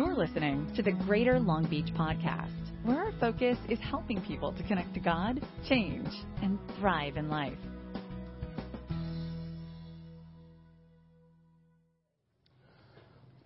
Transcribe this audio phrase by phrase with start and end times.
[0.00, 2.48] You're listening to the Greater Long Beach Podcast,
[2.84, 6.08] where our focus is helping people to connect to God, change,
[6.40, 7.58] and thrive in life.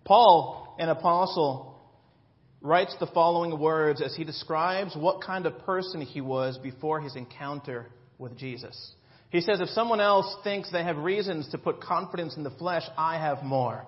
[0.05, 1.77] Paul, an apostle,
[2.61, 7.17] writes the following words as he describes what kind of person he was before his
[7.17, 7.87] encounter
[8.17, 8.93] with Jesus.
[9.29, 12.83] He says, If someone else thinks they have reasons to put confidence in the flesh,
[12.97, 13.85] I have more.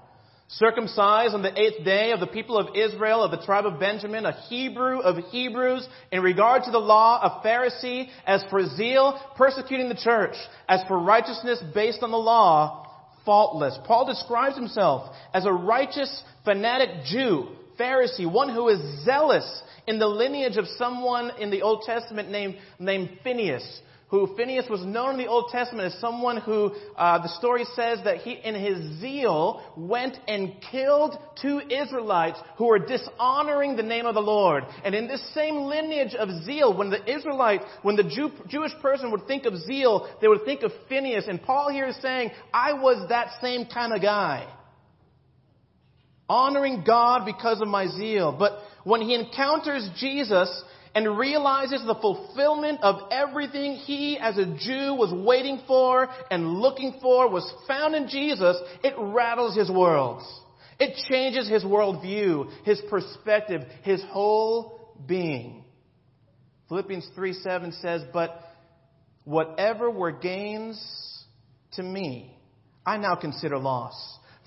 [0.49, 4.25] Circumcised on the eighth day of the people of Israel, of the tribe of Benjamin,
[4.25, 9.89] a Hebrew of Hebrews, in regard to the law, a Pharisee, as for zeal, persecuting
[9.89, 10.35] the church,
[10.69, 12.87] as for righteousness based on the law,
[13.25, 13.77] faultless.
[13.85, 20.07] Paul describes himself as a righteous, fanatic Jew, Pharisee, one who is zealous in the
[20.07, 25.17] lineage of someone in the Old Testament named, named Phineas, who Phineas was known in
[25.17, 29.61] the Old Testament as someone who uh, the story says that he, in his zeal,
[29.75, 34.63] went and killed two Israelites who were dishonoring the name of the Lord.
[34.85, 39.11] And in this same lineage of zeal, when the Israelite, when the Jew, Jewish person
[39.11, 41.25] would think of zeal, they would think of Phineas.
[41.27, 44.47] And Paul here is saying, I was that same kind of guy.
[46.29, 48.35] Honoring God because of my zeal.
[48.37, 50.63] But when he encounters Jesus,
[50.97, 56.97] and realizes the fulfillment of everything he as a Jew was waiting for and looking
[56.99, 60.23] for was found in Jesus, it rattles his world.
[60.79, 65.65] It changes his worldview, his perspective, his whole being.
[66.67, 68.41] Philippians 3 7 says, But
[69.23, 70.83] whatever were gains
[71.73, 72.35] to me,
[72.83, 73.93] I now consider loss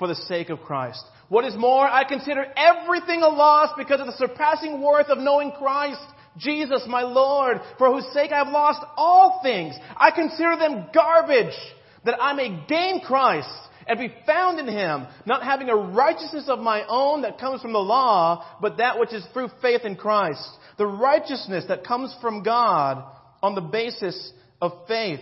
[0.00, 1.04] for the sake of Christ.
[1.28, 5.52] What is more, I consider everything a loss because of the surpassing worth of knowing
[5.52, 6.00] Christ
[6.36, 9.74] Jesus, my Lord, for whose sake I have lost all things.
[9.96, 11.56] I consider them garbage,
[12.04, 13.48] that I may gain Christ
[13.86, 17.72] and be found in him, not having a righteousness of my own that comes from
[17.72, 20.48] the law, but that which is through faith in Christ.
[20.78, 23.04] The righteousness that comes from God
[23.42, 24.32] on the basis
[24.62, 25.20] of faith.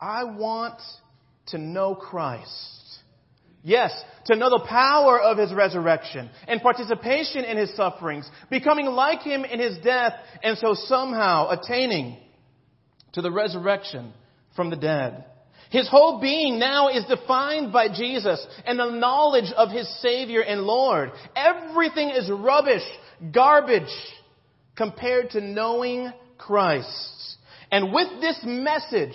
[0.00, 0.80] I want
[1.48, 2.79] to know Christ.
[3.62, 3.92] Yes,
[4.26, 9.44] to know the power of His resurrection and participation in His sufferings, becoming like Him
[9.44, 12.16] in His death, and so somehow attaining
[13.12, 14.12] to the resurrection
[14.56, 15.24] from the dead.
[15.70, 20.62] His whole being now is defined by Jesus and the knowledge of His Savior and
[20.62, 21.12] Lord.
[21.36, 22.82] Everything is rubbish,
[23.32, 23.82] garbage,
[24.74, 27.36] compared to knowing Christ.
[27.70, 29.14] And with this message,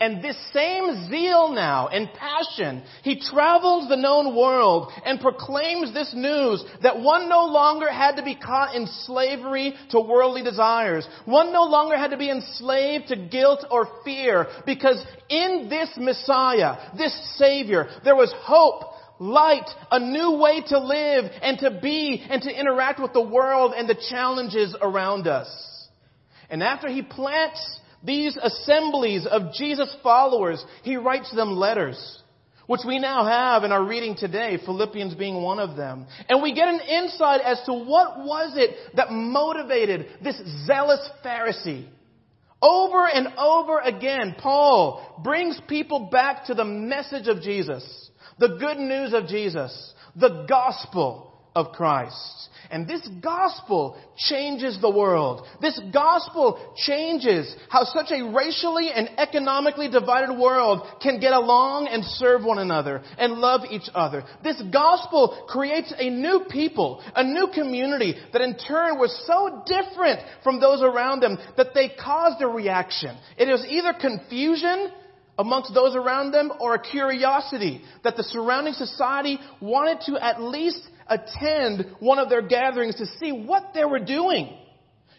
[0.00, 6.14] and this same zeal now and passion, he travels the known world and proclaims this
[6.14, 11.06] news that one no longer had to be caught in slavery to worldly desires.
[11.26, 16.96] One no longer had to be enslaved to guilt or fear because in this Messiah,
[16.96, 18.84] this Savior, there was hope,
[19.18, 23.74] light, a new way to live and to be and to interact with the world
[23.76, 25.48] and the challenges around us.
[26.48, 32.22] And after he plants these assemblies of Jesus followers, he writes them letters,
[32.66, 36.06] which we now have in our reading today, Philippians being one of them.
[36.28, 41.86] And we get an insight as to what was it that motivated this zealous Pharisee.
[42.62, 48.78] Over and over again, Paul brings people back to the message of Jesus, the good
[48.78, 52.49] news of Jesus, the gospel of Christ.
[52.70, 55.44] And this gospel changes the world.
[55.60, 62.04] This gospel changes how such a racially and economically divided world can get along and
[62.04, 64.22] serve one another and love each other.
[64.44, 70.20] This gospel creates a new people, a new community that in turn was so different
[70.44, 73.18] from those around them that they caused a reaction.
[73.36, 74.92] It was either confusion
[75.40, 80.82] amongst those around them or a curiosity that the surrounding society wanted to at least
[81.10, 84.56] attend one of their gatherings to see what they were doing.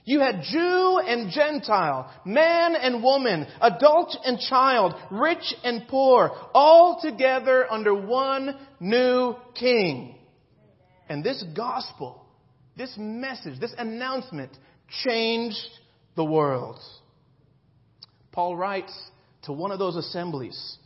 [0.04, 7.00] You had Jew and Gentile, man and woman, adult and child, rich and poor, all
[7.02, 10.16] together under one new king.
[11.08, 12.26] And this gospel,
[12.76, 14.52] this message, this announcement
[15.04, 15.68] changed
[16.16, 16.80] the world.
[18.32, 18.98] Paul writes
[19.44, 20.78] to one of those assemblies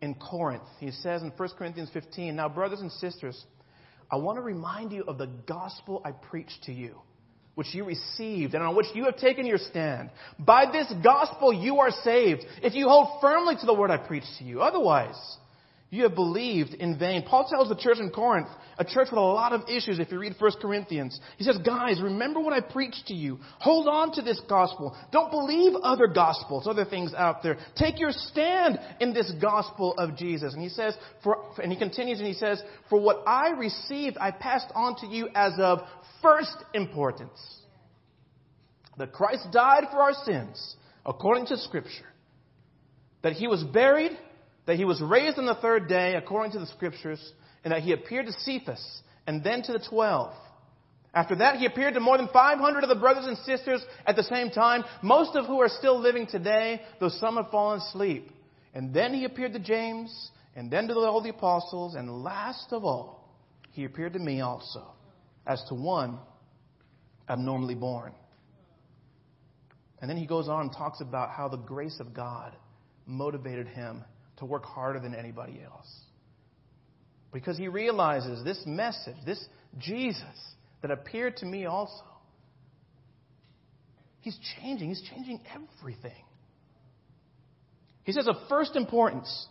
[0.00, 0.62] in Corinth.
[0.78, 3.42] He says in 1 Corinthians 15, Now, brothers and sisters,
[4.14, 7.00] I want to remind you of the gospel I preached to you,
[7.56, 10.10] which you received and on which you have taken your stand.
[10.38, 14.30] By this gospel you are saved if you hold firmly to the word I preached
[14.38, 14.62] to you.
[14.62, 15.16] Otherwise,
[15.90, 17.24] you have believed in vain.
[17.24, 18.46] Paul tells the church in Corinth,
[18.78, 21.18] a church with a lot of issues if you read 1 Corinthians.
[21.38, 23.38] He says, guys, remember what I preached to you.
[23.58, 24.96] Hold on to this gospel.
[25.12, 27.58] Don't believe other gospels, other things out there.
[27.76, 30.54] Take your stand in this gospel of Jesus.
[30.54, 34.30] And he says, for, and he continues and he says, for what I received, I
[34.30, 35.80] passed on to you as of
[36.22, 37.40] first importance.
[38.96, 42.06] That Christ died for our sins, according to scripture.
[43.22, 44.12] That he was buried
[44.66, 47.32] that he was raised on the third day according to the scriptures,
[47.64, 50.34] and that he appeared to Cephas and then to the twelve.
[51.14, 54.24] After that, he appeared to more than 500 of the brothers and sisters at the
[54.24, 58.30] same time, most of who are still living today, though some have fallen asleep.
[58.74, 62.84] And then he appeared to James, and then to all the apostles, and last of
[62.84, 63.32] all,
[63.70, 64.84] he appeared to me also,
[65.46, 66.18] as to one
[67.28, 68.12] abnormally born.
[70.00, 72.56] And then he goes on and talks about how the grace of God
[73.06, 74.02] motivated him
[74.38, 75.88] to work harder than anybody else.
[77.34, 79.44] Because he realizes this message, this
[79.76, 80.22] Jesus
[80.82, 82.04] that appeared to me also,
[84.20, 84.90] he's changing.
[84.90, 86.24] He's changing everything.
[88.04, 89.48] He says of first importance,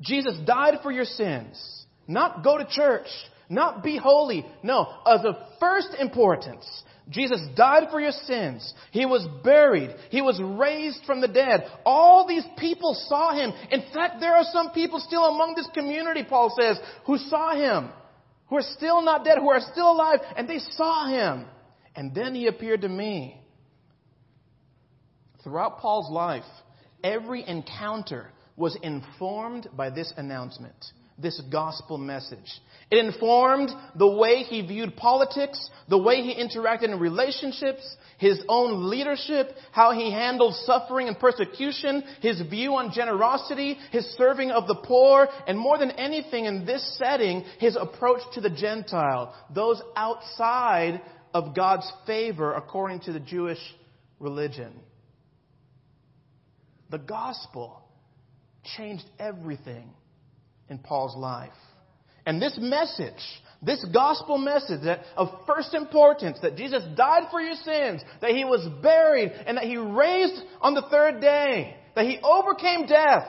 [0.00, 1.84] Jesus died for your sins.
[2.06, 3.08] Not go to church,
[3.48, 4.46] not be holy.
[4.62, 6.64] No, of the first importance,
[7.08, 8.74] Jesus died for your sins.
[8.92, 9.94] He was buried.
[10.10, 11.64] He was raised from the dead.
[11.84, 13.52] All these people saw him.
[13.70, 17.90] In fact, there are some people still among this community, Paul says, who saw him,
[18.48, 21.46] who are still not dead, who are still alive, and they saw him.
[21.96, 23.40] And then he appeared to me.
[25.42, 26.44] Throughout Paul's life,
[27.02, 30.76] every encounter was informed by this announcement
[31.20, 32.60] this gospel message.
[32.90, 38.90] It informed the way he viewed politics, the way he interacted in relationships, his own
[38.90, 44.74] leadership, how he handled suffering and persecution, his view on generosity, his serving of the
[44.74, 51.00] poor, and more than anything in this setting, his approach to the Gentile, those outside
[51.32, 53.60] of God's favor according to the Jewish
[54.18, 54.72] religion.
[56.90, 57.82] The gospel
[58.76, 59.90] changed everything
[60.70, 61.52] in Paul's life.
[62.24, 63.20] And this message,
[63.60, 68.44] this gospel message that of first importance, that Jesus died for your sins, that he
[68.44, 73.26] was buried, and that he raised on the third day, that he overcame death,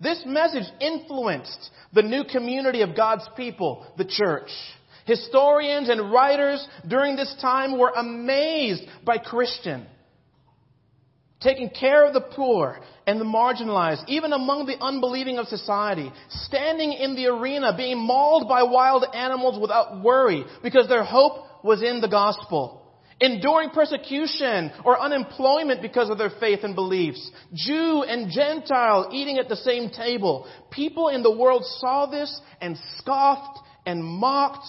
[0.00, 4.50] this message influenced the new community of God's people, the church.
[5.06, 9.86] Historians and writers during this time were amazed by Christian
[11.40, 16.92] taking care of the poor and the marginalized, even among the unbelieving of society, standing
[16.92, 22.00] in the arena, being mauled by wild animals without worry, because their hope was in
[22.00, 22.82] the gospel.
[23.18, 27.30] Enduring persecution or unemployment because of their faith and beliefs.
[27.54, 30.46] Jew and Gentile eating at the same table.
[30.70, 34.66] People in the world saw this and scoffed and mocked,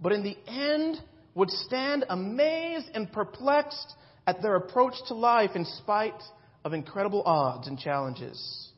[0.00, 0.98] but in the end
[1.34, 3.94] would stand amazed and perplexed
[4.26, 6.22] at their approach to life in spite
[6.64, 8.68] of incredible odds and challenges.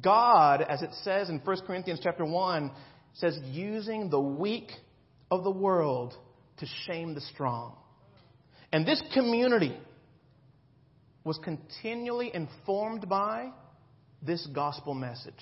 [0.00, 2.70] God, as it says in 1 Corinthians chapter 1,
[3.14, 4.70] says using the weak
[5.30, 6.14] of the world
[6.58, 7.74] to shame the strong.
[8.72, 9.76] And this community
[11.24, 13.50] was continually informed by
[14.22, 15.34] this gospel message.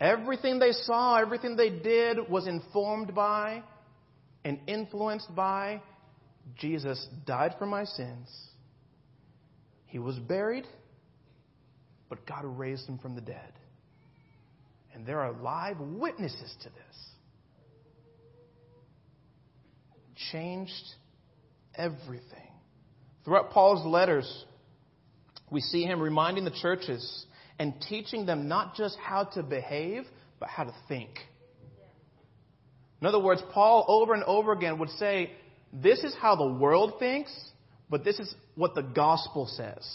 [0.00, 3.62] Everything they saw, everything they did was informed by
[4.44, 5.80] and influenced by
[6.56, 8.28] Jesus died for my sins.
[9.92, 10.64] He was buried,
[12.08, 13.52] but God raised him from the dead.
[14.94, 16.98] And there are live witnesses to this.
[20.32, 20.94] Changed
[21.74, 22.24] everything.
[23.26, 24.46] Throughout Paul's letters,
[25.50, 27.26] we see him reminding the churches
[27.58, 30.04] and teaching them not just how to behave,
[30.40, 31.10] but how to think.
[33.02, 35.32] In other words, Paul over and over again would say,
[35.70, 37.30] This is how the world thinks,
[37.92, 39.86] but this is what the gospel says.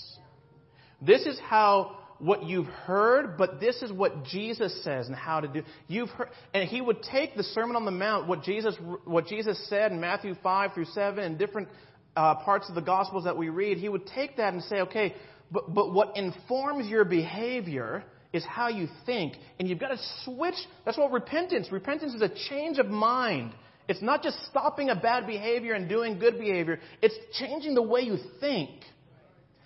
[1.01, 5.48] This is how what you've heard, but this is what Jesus says and how to
[5.48, 5.63] do.
[5.88, 9.68] You've heard, and he would take the Sermon on the Mount, what Jesus, what Jesus
[9.68, 11.70] said in Matthew 5 through 7 and different
[12.16, 15.16] uh, parts of the Gospels that we read, he would take that and say, okay,
[15.51, 19.34] but, but what informs your behavior is how you think.
[19.60, 20.56] And you've got to switch.
[20.86, 23.54] That's what repentance, repentance is a change of mind.
[23.88, 28.01] It's not just stopping a bad behavior and doing good behavior, it's changing the way
[28.01, 28.70] you think.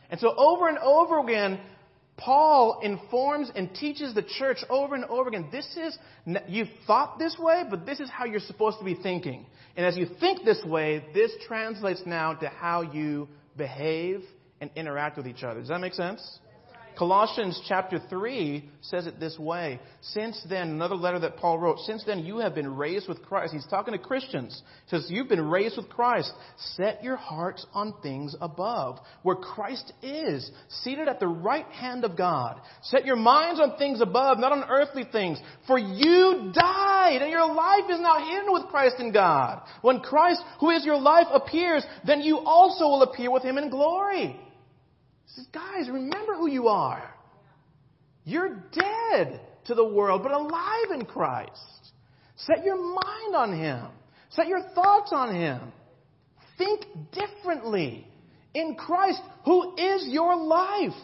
[0.09, 1.59] And so, over and over again,
[2.17, 5.97] Paul informs and teaches the church over and over again this is,
[6.47, 9.45] you thought this way, but this is how you're supposed to be thinking.
[9.75, 14.21] And as you think this way, this translates now to how you behave
[14.59, 15.61] and interact with each other.
[15.61, 16.39] Does that make sense?
[17.01, 19.79] Colossians chapter 3 says it this way.
[20.01, 23.55] Since then, another letter that Paul wrote, since then you have been raised with Christ.
[23.55, 24.61] He's talking to Christians.
[24.85, 26.31] He says, You've been raised with Christ.
[26.75, 30.51] Set your hearts on things above, where Christ is,
[30.83, 32.61] seated at the right hand of God.
[32.83, 35.39] Set your minds on things above, not on earthly things.
[35.65, 39.63] For you died, and your life is now hidden with Christ in God.
[39.81, 43.71] When Christ, who is your life, appears, then you also will appear with him in
[43.71, 44.39] glory.
[45.35, 47.13] Says, guys, remember who you are.
[48.23, 51.91] You're dead to the world, but alive in Christ.
[52.35, 53.85] Set your mind on Him.
[54.29, 55.71] Set your thoughts on Him.
[56.57, 58.07] Think differently.
[58.53, 60.99] In Christ, who is your life,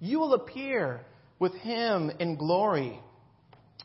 [0.00, 1.00] you will appear
[1.38, 3.00] with Him in glory.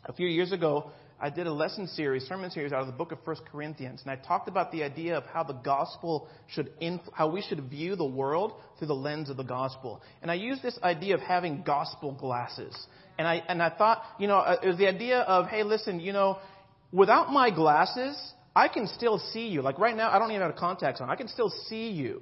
[0.06, 0.92] A few years ago,
[1.26, 4.12] I did a lesson series, sermon series out of the book of 1 Corinthians, and
[4.12, 7.96] I talked about the idea of how the gospel should, inf- how we should view
[7.96, 10.04] the world through the lens of the gospel.
[10.22, 12.78] And I used this idea of having gospel glasses.
[13.18, 16.00] And I, and I thought, you know, uh, it was the idea of, hey, listen,
[16.00, 16.38] you know,
[16.92, 18.16] without my glasses,
[18.56, 19.64] I can still see you.
[19.64, 21.10] Like right now, I don't even have contacts on.
[21.10, 22.22] I can still see you.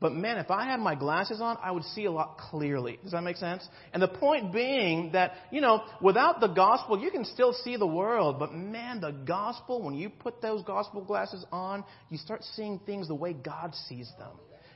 [0.00, 3.00] But man, if I had my glasses on, I would see a lot clearly.
[3.02, 3.66] Does that make sense?
[3.92, 7.86] And the point being that, you know, without the gospel, you can still see the
[7.86, 8.38] world.
[8.38, 13.08] But man, the gospel, when you put those gospel glasses on, you start seeing things
[13.08, 14.30] the way God sees them.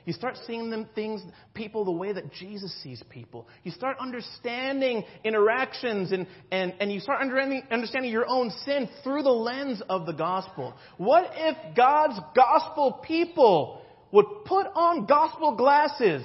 [0.05, 1.21] You start seeing them things,
[1.53, 3.47] people the way that Jesus sees people.
[3.63, 9.29] You start understanding interactions and, and, and you start understanding, your own sin through the
[9.29, 10.73] lens of the gospel.
[10.97, 13.82] What if God's gospel people
[14.13, 16.23] would put on gospel glasses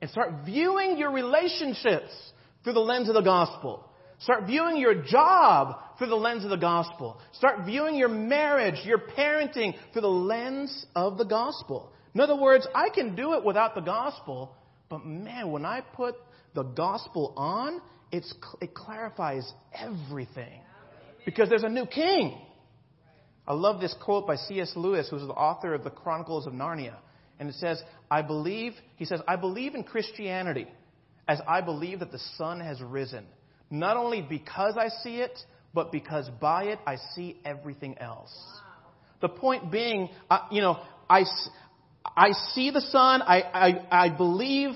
[0.00, 2.12] and start viewing your relationships
[2.62, 3.82] through the lens of the gospel.
[4.18, 7.18] Start viewing your job through the lens of the gospel.
[7.32, 11.90] Start viewing your marriage, your parenting through the lens of the gospel.
[12.14, 14.54] In other words, I can do it without the gospel,
[14.90, 16.16] but man, when I put
[16.54, 17.80] the gospel on,
[18.12, 18.24] it
[18.74, 20.60] clarifies everything.
[21.24, 22.38] Because there's a new king.
[23.48, 24.72] I love this quote by C.S.
[24.76, 26.96] Lewis, who's the author of the Chronicles of Narnia.
[27.38, 30.66] And it says, I believe, he says, I believe in Christianity
[31.28, 33.26] as I believe that the sun has risen.
[33.70, 35.38] Not only because I see it,
[35.74, 38.32] but because by it I see everything else.
[38.34, 38.90] Wow.
[39.20, 41.24] The point being, uh, you know, I,
[42.16, 44.70] I see the sun, I, I, I believe,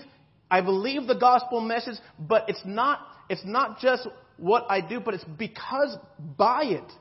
[0.51, 5.15] I believe the gospel message, but it's not, it's not just what I do, but
[5.15, 5.97] it's because
[6.37, 6.93] by it,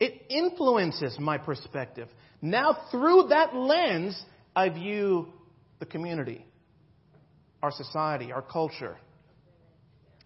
[0.00, 2.08] it influences my perspective.
[2.42, 4.20] Now, through that lens,
[4.56, 5.28] I view
[5.80, 6.44] the community,
[7.62, 8.96] our society, our culture,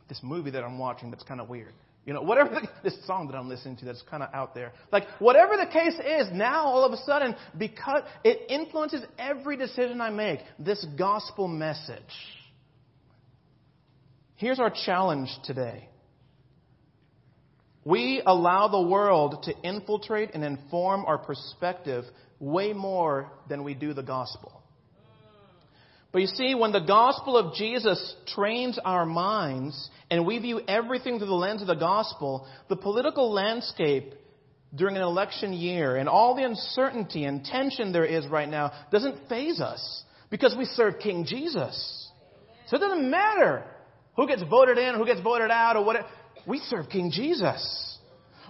[0.09, 1.73] this movie that I'm watching that's kind of weird.
[2.05, 4.73] You know, whatever the, this song that I'm listening to that's kind of out there.
[4.91, 10.01] Like, whatever the case is, now all of a sudden, because it influences every decision
[10.01, 12.01] I make, this gospel message.
[14.37, 15.89] Here's our challenge today.
[17.85, 22.05] We allow the world to infiltrate and inform our perspective
[22.41, 24.53] way more than we do the gospel.
[26.11, 31.19] But you see, when the gospel of Jesus trains our minds and we view everything
[31.19, 34.15] through the lens of the gospel, the political landscape
[34.75, 39.29] during an election year and all the uncertainty and tension there is right now doesn't
[39.29, 42.11] faze us because we serve King Jesus.
[42.69, 43.65] So it doesn't matter
[44.17, 46.07] who gets voted in, who gets voted out, or whatever.
[46.47, 47.88] We serve King Jesus.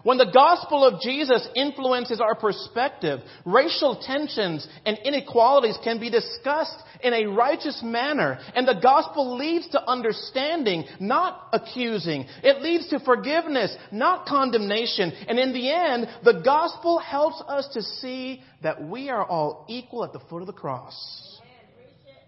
[0.02, 6.76] When the gospel of Jesus influences our perspective, racial tensions and inequalities can be discussed
[7.02, 12.26] in a righteous manner, and the gospel leads to understanding, not accusing.
[12.43, 15.12] It leads to forgiveness, not condemnation.
[15.28, 20.05] And in the end, the gospel helps us to see that we are all equal
[20.05, 21.40] at the foot of the cross.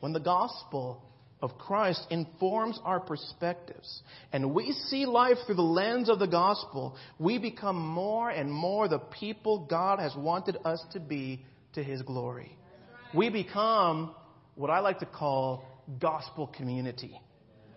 [0.01, 1.03] When the gospel
[1.43, 6.97] of Christ informs our perspectives and we see life through the lens of the gospel,
[7.19, 11.45] we become more and more the people God has wanted us to be
[11.75, 12.57] to His glory.
[13.15, 14.15] We become
[14.55, 15.65] what I like to call
[15.99, 17.19] gospel community.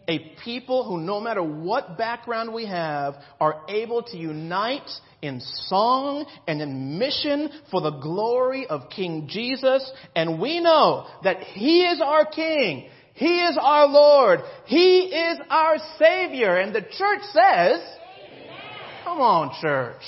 [0.10, 4.90] A people who, no matter what background we have, are able to unite
[5.22, 9.90] in song and in mission for the glory of King Jesus.
[10.14, 14.40] And we know that He is our King he is our Lord.
[14.66, 16.58] He is our Savior.
[16.58, 18.58] And the church says, Amen.
[19.04, 20.02] Come on, church.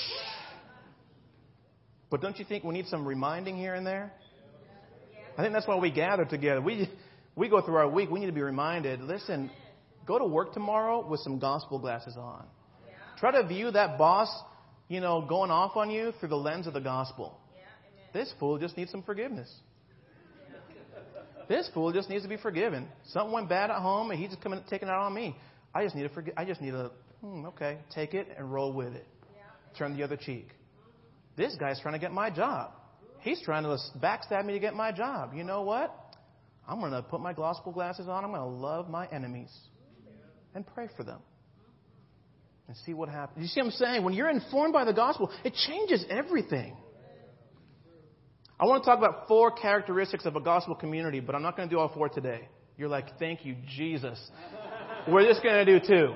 [2.10, 4.12] But don't you think we need some reminding here and there?
[5.38, 6.60] I think that's why we gather together.
[6.60, 6.88] We,
[7.34, 9.50] we go through our week, we need to be reminded listen,
[10.06, 12.44] go to work tomorrow with some gospel glasses on.
[13.18, 14.28] Try to view that boss,
[14.88, 17.38] you know, going off on you through the lens of the gospel.
[18.12, 19.52] This fool just needs some forgiveness.
[21.48, 22.88] This fool just needs to be forgiven.
[23.08, 25.36] Something went bad at home, and he's just coming taking it out on me.
[25.74, 26.34] I just need to forget.
[26.36, 29.06] I just need to, hmm, okay, take it and roll with it.
[29.78, 30.48] Turn the other cheek.
[31.36, 32.72] This guy's trying to get my job.
[33.20, 35.32] He's trying to backstab me to get my job.
[35.34, 35.94] You know what?
[36.68, 38.24] I'm going to put my gospel glasses on.
[38.24, 39.50] I'm going to love my enemies
[40.54, 41.20] and pray for them
[42.68, 43.42] and see what happens.
[43.42, 44.04] You see what I'm saying?
[44.04, 46.76] When you're informed by the gospel, it changes everything.
[48.58, 51.68] I want to talk about four characteristics of a gospel community, but I'm not going
[51.68, 52.48] to do all four today.
[52.78, 54.18] You're like, thank you, Jesus.
[55.06, 56.14] We're just going to do two.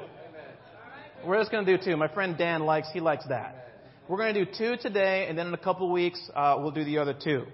[1.27, 1.99] We're just going to do two.
[1.99, 3.69] My friend Dan likes, he likes that.
[4.09, 6.83] We're going to do two today, and then in a couple weeks, uh, we'll do
[6.83, 7.45] the other two.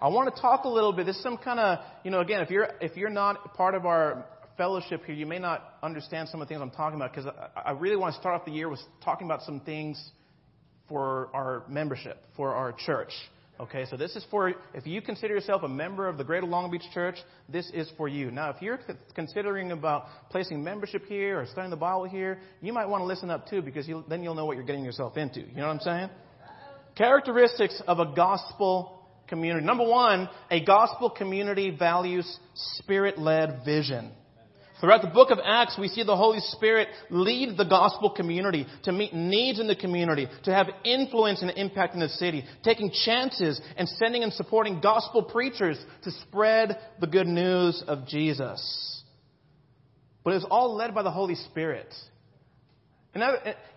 [0.00, 1.06] I want to talk a little bit.
[1.06, 3.86] This is some kind of, you know, again, if you're, if you're not part of
[3.86, 4.24] our
[4.56, 7.68] fellowship here, you may not understand some of the things I'm talking about because I,
[7.68, 10.10] I really want to start off the year with talking about some things
[10.88, 13.12] for our membership, for our church.
[13.62, 16.68] Okay, so this is for, if you consider yourself a member of the Greater Long
[16.68, 17.14] Beach Church,
[17.48, 18.32] this is for you.
[18.32, 18.80] Now, if you're
[19.14, 23.30] considering about placing membership here or studying the Bible here, you might want to listen
[23.30, 25.42] up too because you, then you'll know what you're getting yourself into.
[25.42, 26.10] You know what I'm saying?
[26.96, 29.64] Characteristics of a gospel community.
[29.64, 34.10] Number one, a gospel community values spirit-led vision.
[34.82, 38.90] Throughout the book of Acts, we see the Holy Spirit lead the gospel community to
[38.90, 43.60] meet needs in the community, to have influence and impact in the city, taking chances
[43.76, 49.04] and sending and supporting gospel preachers to spread the good news of Jesus.
[50.24, 51.94] But it was all led by the Holy Spirit.
[53.14, 53.22] And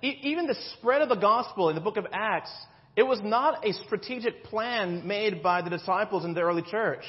[0.01, 2.51] even the spread of the gospel in the book of Acts,
[2.95, 7.03] it was not a strategic plan made by the disciples in the early church.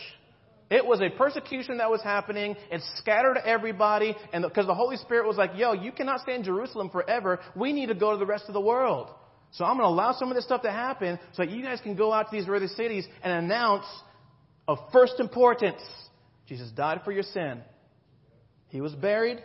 [0.68, 2.56] It was a persecution that was happening.
[2.70, 4.16] It scattered everybody.
[4.32, 7.38] And because the Holy Spirit was like, yo, you cannot stay in Jerusalem forever.
[7.54, 9.10] We need to go to the rest of the world.
[9.52, 11.80] So I'm going to allow some of this stuff to happen so that you guys
[11.80, 13.86] can go out to these other cities and announce
[14.66, 15.80] of first importance
[16.46, 17.60] Jesus died for your sin.
[18.68, 19.42] He was buried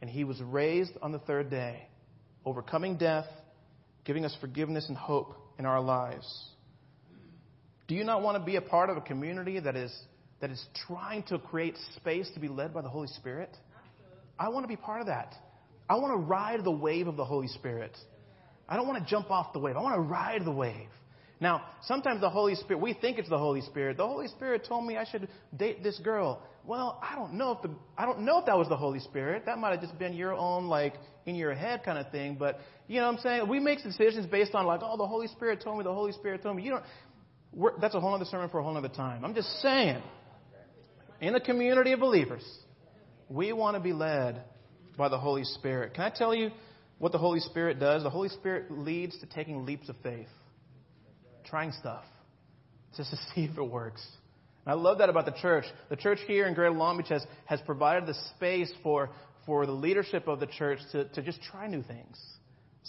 [0.00, 1.88] and he was raised on the third day,
[2.44, 3.26] overcoming death,
[4.04, 6.26] giving us forgiveness and hope in our lives.
[7.86, 9.96] Do you not want to be a part of a community that is
[10.40, 13.56] that is trying to create space to be led by the Holy Spirit?
[14.38, 15.34] I want to be part of that.
[15.90, 17.96] I want to ride the wave of the Holy Spirit.
[18.68, 19.76] I don't want to jump off the wave.
[19.76, 20.88] I want to ride the wave.
[21.40, 23.96] Now, sometimes the Holy Spirit, we think it's the Holy Spirit.
[23.96, 26.42] The Holy Spirit told me I should date this girl.
[26.66, 29.44] Well, I don't know if the, I don't know if that was the Holy Spirit.
[29.46, 30.94] That might have just been your own, like,
[31.26, 32.36] in your head kind of thing.
[32.38, 32.58] But,
[32.88, 33.48] you know what I'm saying?
[33.48, 36.42] We make decisions based on, like, oh, the Holy Spirit told me, the Holy Spirit
[36.42, 36.64] told me.
[36.64, 39.24] You don't, that's a whole other sermon for a whole other time.
[39.24, 40.02] I'm just saying
[41.20, 42.44] in a community of believers,
[43.28, 44.42] we want to be led
[44.96, 45.94] by the Holy Spirit.
[45.94, 46.50] Can I tell you
[46.98, 48.02] what the Holy Spirit does?
[48.02, 50.28] The Holy Spirit leads to taking leaps of faith,
[51.44, 52.04] trying stuff,
[52.96, 54.06] just to see if it works.
[54.64, 55.64] And I love that about the church.
[55.88, 59.10] The church here in Greater Long Beach has, has provided the space for,
[59.46, 62.18] for the leadership of the church to, to just try new things.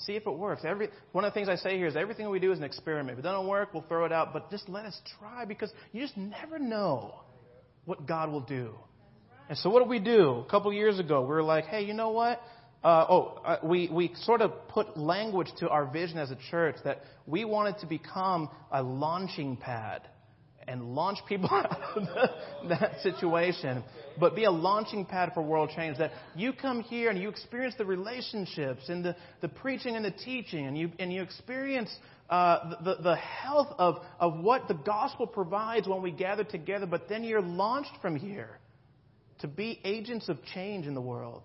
[0.06, 0.62] See if it works.
[0.66, 3.18] Every, one of the things I say here is everything we do is an experiment.
[3.18, 4.32] If it doesn't work, we'll throw it out.
[4.32, 7.16] But just let us try because you just never know
[7.90, 8.76] what God will do.
[9.50, 10.44] And so what did we do?
[10.48, 12.40] A couple years ago, we were like, hey, you know what?
[12.84, 16.76] Uh, oh, uh, we, we sort of put language to our vision as a church
[16.84, 20.04] that we wanted to become a launching pad
[20.68, 23.84] and launch people out of that situation,
[24.20, 25.98] but be a launching pad for world change.
[25.98, 30.12] That you come here and you experience the relationships and the, the preaching and the
[30.12, 31.90] teaching, and you, and you experience
[32.30, 37.10] uh, the, the health of, of what the gospel provides when we gather together, but
[37.10, 38.60] then you're launched from here
[39.40, 41.44] to be agents of change in the world.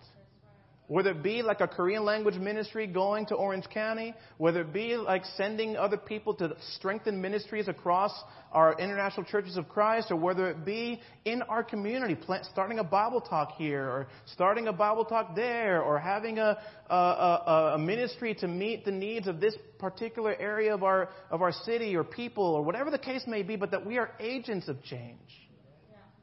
[0.87, 4.95] Whether it be like a Korean language ministry going to Orange County, whether it be
[4.95, 8.13] like sending other people to strengthen ministries across
[8.51, 12.15] our international churches of Christ, or whether it be in our community,
[12.51, 16.95] starting a Bible talk here, or starting a Bible talk there, or having a, a,
[16.95, 21.51] a, a ministry to meet the needs of this particular area of our, of our
[21.51, 24.83] city or people, or whatever the case may be, but that we are agents of
[24.83, 25.49] change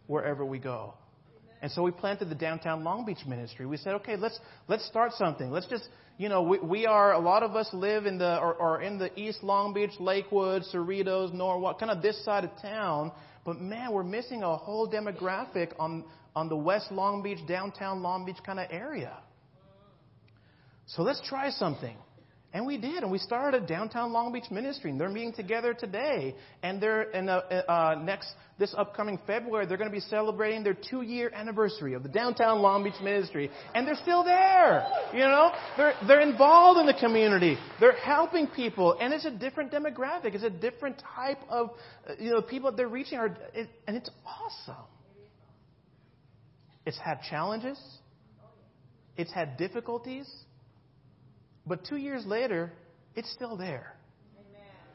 [0.06, 0.94] wherever we go.
[1.62, 3.66] And so we planted the downtown Long Beach ministry.
[3.66, 5.48] We said, okay, let's let's start something.
[5.50, 8.54] Let's just, you know, we, we are a lot of us live in the or,
[8.54, 13.12] or in the East Long Beach, Lakewood, Cerritos, Norwalk, kind of this side of town.
[13.44, 18.26] But man, we're missing a whole demographic on on the West Long Beach, downtown Long
[18.26, 19.16] Beach kind of area.
[20.86, 21.96] So let's try something.
[22.54, 24.90] And we did, and we started downtown Long Beach ministry.
[24.90, 29.64] And they're meeting together today, and they're in a, uh, next this upcoming February.
[29.64, 33.86] They're going to be celebrating their two-year anniversary of the downtown Long Beach ministry, and
[33.86, 34.86] they're still there.
[35.14, 37.56] You know, they're they're involved in the community.
[37.80, 40.34] They're helping people, and it's a different demographic.
[40.34, 41.70] It's a different type of
[42.06, 44.84] uh, you know people that they're reaching, are, it, and it's awesome.
[46.84, 47.80] It's had challenges.
[49.16, 50.30] It's had difficulties.
[51.66, 52.72] But two years later,
[53.14, 53.94] it's still there.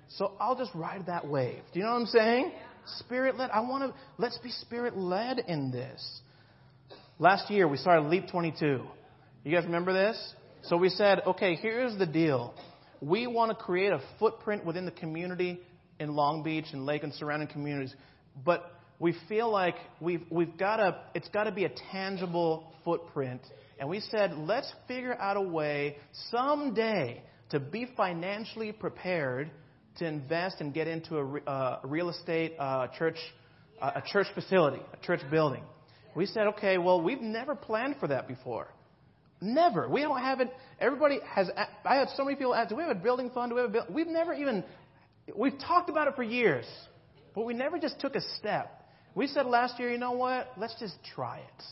[0.09, 1.61] So I'll just ride that wave.
[1.73, 2.51] Do you know what I'm saying?
[2.99, 3.49] Spirit led.
[3.49, 6.21] I want to, let's be spirit led in this.
[7.19, 8.81] Last year, we started Leap 22.
[9.43, 10.33] You guys remember this?
[10.63, 12.53] So we said, okay, here's the deal.
[13.01, 15.59] We want to create a footprint within the community
[15.99, 17.93] in Long Beach and Lake and surrounding communities,
[18.45, 23.41] but we feel like we've, we've got to, it's got to be a tangible footprint.
[23.79, 25.97] And we said, let's figure out a way
[26.31, 29.51] someday to be financially prepared
[29.97, 33.17] to invest and get into a, uh, real estate uh, church,
[33.81, 35.63] uh, a church facility, a church building.
[36.15, 38.67] We said, okay, well, we've never planned for that before.
[39.39, 39.87] Never.
[39.87, 40.51] We don't have it.
[40.79, 41.49] Everybody has.
[41.85, 43.51] I had so many people ask, "Do we have a building fund?
[43.51, 43.85] Do we have a build?
[43.93, 44.63] We've never even.
[45.35, 46.65] We've talked about it for years,
[47.35, 48.76] but we never just took a step.
[49.17, 50.51] We said last year, you know what?
[50.57, 51.63] Let's just try it.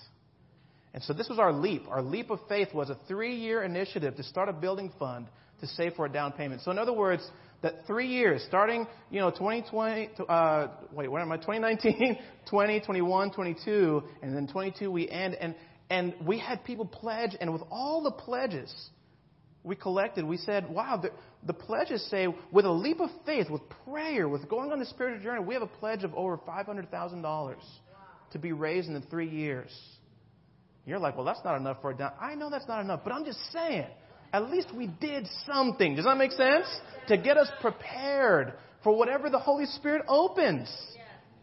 [0.95, 1.83] And so this was our leap.
[1.87, 5.27] Our leap of faith was a three-year initiative to start a building fund
[5.59, 6.63] to save for a down payment.
[6.63, 7.21] So in other words,
[7.61, 12.17] that three years, starting, you know, 2020, uh, wait, what am I, 2019,
[12.49, 15.35] 20, 21, 22, and then 22 we end.
[15.35, 15.53] And,
[15.91, 18.73] and we had people pledge, and with all the pledges
[19.63, 20.99] we collected, we said, wow,
[21.45, 25.23] the, pledges say, with a leap of faith, with prayer, with going on the spiritual
[25.23, 27.55] journey, we have a pledge of over $500,000
[28.31, 29.71] to be raised in the three years.
[30.85, 32.11] You're like, well, that's not enough for a down.
[32.19, 33.87] I know that's not enough, but I'm just saying,
[34.33, 35.95] at least we did something.
[35.95, 36.65] Does that make sense?
[37.07, 38.53] To get us prepared
[38.83, 40.69] for whatever the Holy Spirit opens.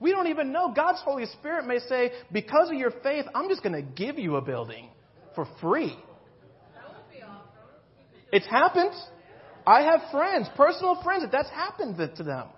[0.00, 0.72] We don't even know.
[0.74, 4.36] God's Holy Spirit may say, because of your faith, I'm just going to give you
[4.36, 4.90] a building
[5.36, 5.96] for free.
[8.32, 8.94] It's happened.
[9.66, 12.48] I have friends, personal friends, that that's happened to them.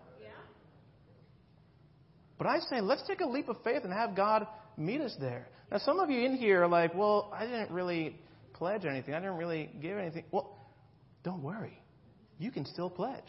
[2.38, 5.46] But I say, let's take a leap of faith and have God meet us there.
[5.70, 8.18] Now, some of you in here are like, well, I didn't really
[8.54, 9.14] pledge anything.
[9.14, 10.24] I didn't really give anything.
[10.30, 10.58] Well,
[11.22, 11.78] don't worry.
[12.38, 13.22] You can still pledge.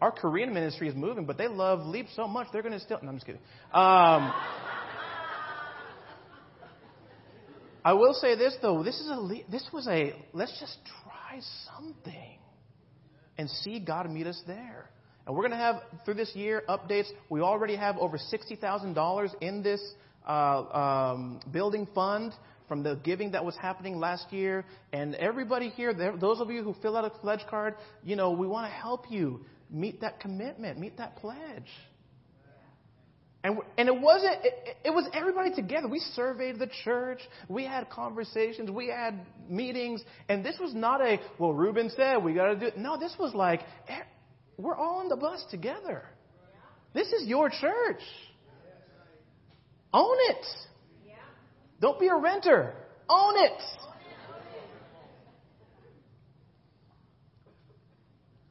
[0.00, 2.98] Our Korean ministry is moving, but they love Leap so much they're going to still.
[3.02, 3.40] No, I'm just kidding.
[3.72, 4.32] Um,
[7.84, 8.82] I will say this though.
[8.82, 9.28] This is a.
[9.50, 10.14] This was a.
[10.32, 10.76] Let's just
[11.34, 11.42] try
[11.76, 12.38] something,
[13.38, 14.90] and see God meet us there.
[15.26, 17.06] And we're going to have through this year updates.
[17.30, 19.80] We already have over sixty thousand dollars in this
[20.28, 22.32] uh, um, building fund
[22.68, 24.64] from the giving that was happening last year.
[24.92, 28.46] And everybody here, those of you who fill out a pledge card, you know, we
[28.46, 31.68] want to help you meet that commitment, meet that pledge.
[33.44, 35.86] And, and it wasn't, it, it was everybody together.
[35.86, 37.20] We surveyed the church.
[37.46, 38.70] We had conversations.
[38.70, 40.02] We had meetings.
[40.30, 42.78] And this was not a, well, Ruben said we got to do it.
[42.78, 43.60] No, this was like,
[44.56, 46.04] we're all on the bus together.
[46.94, 48.00] This is your church.
[49.92, 50.46] Own it.
[51.80, 52.72] Don't be a renter.
[53.10, 53.62] Own it.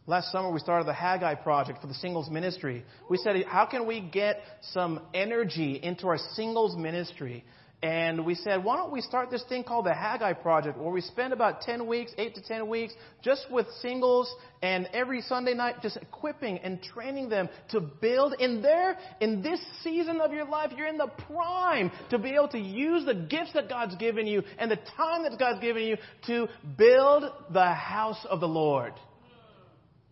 [0.06, 2.84] Last summer, we started the Haggai Project for the singles ministry.
[3.10, 4.42] We said, how can we get
[4.74, 7.46] some energy into our singles ministry?
[7.82, 11.00] And we said, why don't we start this thing called the Haggai Project, where we
[11.00, 15.76] spend about 10 weeks, 8 to 10 weeks, just with singles, and every Sunday night
[15.82, 20.72] just equipping and training them to build in their, in this season of your life,
[20.76, 24.44] you're in the prime to be able to use the gifts that God's given you
[24.58, 25.96] and the time that God's given you
[26.28, 28.92] to build the house of the Lord.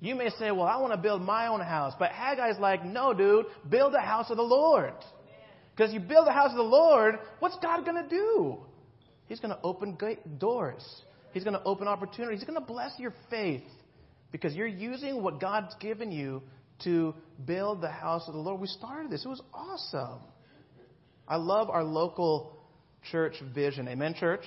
[0.02, 1.94] You may say, well, I want to build my own house.
[1.98, 4.96] But Haggai's like, no, dude, build the house of the Lord.
[5.76, 8.58] Because you build the house of the Lord, what's God going to do?
[9.28, 9.98] He's going to open
[10.40, 10.84] doors.
[11.34, 12.40] He's going to open opportunities.
[12.40, 13.64] He's going to bless your faith
[14.32, 16.42] because you're using what God's given you
[16.84, 17.14] to
[17.46, 18.60] build the house of the Lord.
[18.60, 19.24] We started this.
[19.24, 20.20] It was awesome.
[21.28, 22.58] I love our local
[23.12, 23.88] church vision.
[23.88, 24.44] Amen, church?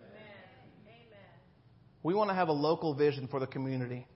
[0.00, 0.22] Amen.
[2.02, 4.06] We want to have a local vision for the community.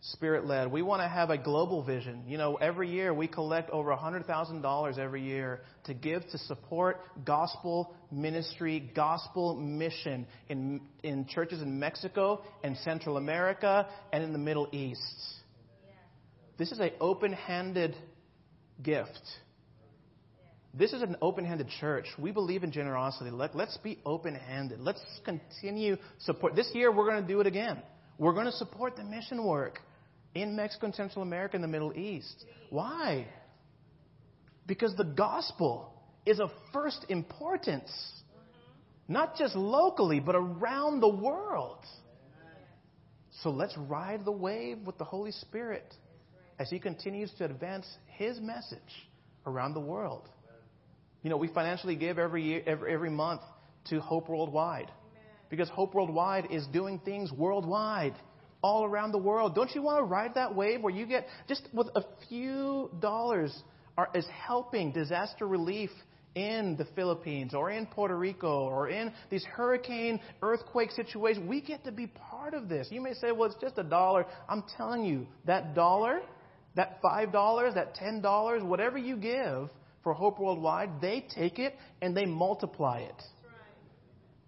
[0.00, 0.70] Spirit led.
[0.70, 2.22] We want to have a global vision.
[2.28, 7.94] You know, every year we collect over $100,000 every year to give to support gospel
[8.12, 14.68] ministry, gospel mission in, in churches in Mexico and Central America and in the Middle
[14.70, 15.02] East.
[16.58, 17.96] This is an open handed
[18.80, 19.20] gift.
[20.74, 22.06] This is an open handed church.
[22.18, 23.32] We believe in generosity.
[23.32, 24.78] Let, let's be open handed.
[24.78, 26.54] Let's continue support.
[26.54, 27.82] This year we're going to do it again.
[28.16, 29.80] We're going to support the mission work
[30.34, 32.44] in Mexico and Central America and the Middle East.
[32.70, 33.26] Why?
[34.66, 35.92] Because the gospel
[36.26, 37.90] is of first importance,
[39.08, 41.84] not just locally, but around the world.
[43.42, 45.94] So let's ride the wave with the Holy Spirit
[46.58, 48.78] as He continues to advance His message
[49.46, 50.28] around the world.
[51.22, 53.40] You know, we financially give every year, every, every month
[53.90, 54.90] to Hope Worldwide
[55.50, 58.14] because Hope Worldwide is doing things worldwide,
[58.62, 59.54] all around the world.
[59.54, 63.56] Don't you want to ride that wave where you get just with a few dollars
[63.96, 65.90] are, is helping disaster relief
[66.34, 71.48] in the Philippines or in Puerto Rico or in these hurricane, earthquake situations?
[71.48, 72.88] We get to be part of this.
[72.90, 74.26] You may say, well, it's just a dollar.
[74.48, 76.20] I'm telling you, that dollar,
[76.76, 79.70] that $5, that $10, whatever you give
[80.02, 83.22] for Hope Worldwide, they take it and they multiply it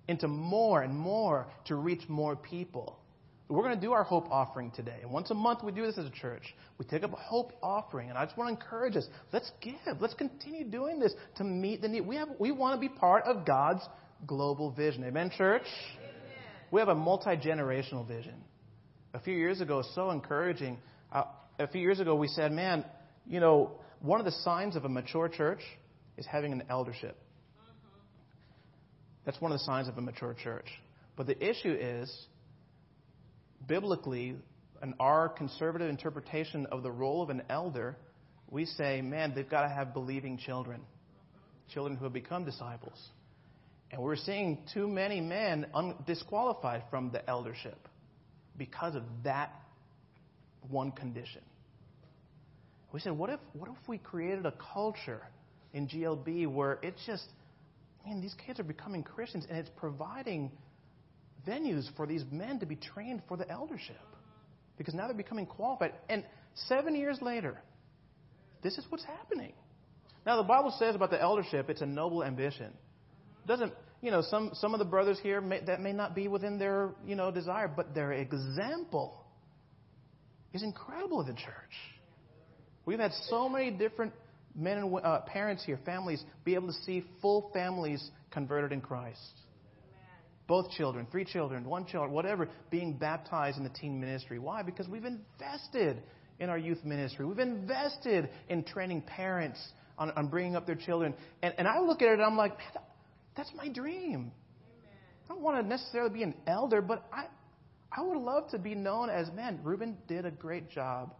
[0.09, 3.00] into more and more to reach more people.
[3.51, 4.99] We're going to do our hope offering today.
[5.03, 6.55] And once a month we do this as a church.
[6.79, 8.09] We take up a hope offering.
[8.09, 9.07] And I just want to encourage us.
[9.33, 10.01] Let's give.
[10.01, 12.07] Let's continue doing this to meet the need.
[12.07, 13.83] We, have, we want to be part of God's
[14.25, 15.03] global vision.
[15.05, 15.65] Amen, church?
[15.99, 16.11] Amen.
[16.71, 18.35] We have a multi generational vision.
[19.15, 20.79] A few years ago, so encouraging.
[21.13, 21.25] Uh,
[21.59, 22.85] a few years ago, we said, man,
[23.27, 25.61] you know, one of the signs of a mature church
[26.17, 27.19] is having an eldership.
[29.27, 30.67] That's one of the signs of a mature church.
[31.17, 32.11] But the issue is,
[33.66, 34.37] biblically,
[34.83, 37.96] in our conservative interpretation of the role of an elder,
[38.51, 40.81] we say, man, they've got to have believing children,
[41.73, 42.99] children who have become disciples.
[43.90, 47.88] And we're seeing too many men un- disqualified from the eldership
[48.57, 49.53] because of that
[50.68, 51.42] one condition.
[52.92, 55.23] We said, what if, what if we created a culture
[55.73, 57.25] in GLB where it's just
[58.07, 60.51] man, these kids are becoming Christians, and it's providing
[61.46, 64.00] venues for these men to be trained for the eldership.
[64.76, 65.92] Because now they're becoming qualified.
[66.09, 66.24] And
[66.55, 67.61] seven years later,
[68.62, 69.53] this is what's happening.
[70.26, 72.66] Now, the Bible says about the eldership, it's a noble ambition.
[72.66, 73.72] It doesn't,
[74.03, 76.90] you know, some, some of the brothers here, may, that may not be within their,
[77.07, 79.24] you know, desire, but their example
[80.53, 81.74] is incredible in the church.
[82.85, 84.12] We've had so many different
[84.55, 89.18] men and uh, parents here, families, be able to see full families converted in Christ.
[90.51, 94.41] Both children, three children, one child, whatever, being baptized in the teen ministry.
[94.41, 94.65] Why?
[94.65, 96.03] Because we've invested
[96.41, 97.25] in our youth ministry.
[97.25, 99.61] We've invested in training parents
[99.97, 101.15] on, on bringing up their children.
[101.41, 102.83] And, and I look at it and I'm like, man,
[103.37, 104.33] that's my dream.
[105.25, 107.27] I don't want to necessarily be an elder, but I,
[107.93, 111.15] I would love to be known as, man, Ruben did a great job